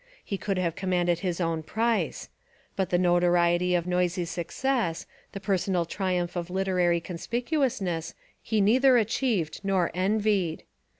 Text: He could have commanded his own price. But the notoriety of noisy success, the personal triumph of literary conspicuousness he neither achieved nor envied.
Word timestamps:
He 0.25 0.35
could 0.35 0.57
have 0.57 0.73
commanded 0.75 1.19
his 1.19 1.39
own 1.39 1.61
price. 1.61 2.27
But 2.75 2.89
the 2.89 2.97
notoriety 2.97 3.75
of 3.75 3.85
noisy 3.85 4.25
success, 4.25 5.05
the 5.31 5.39
personal 5.39 5.85
triumph 5.85 6.35
of 6.35 6.49
literary 6.49 6.99
conspicuousness 6.99 8.15
he 8.41 8.61
neither 8.61 8.97
achieved 8.97 9.59
nor 9.63 9.91
envied. 9.93 10.63